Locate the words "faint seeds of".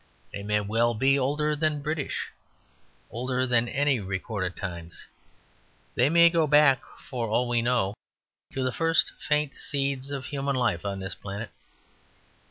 9.19-10.25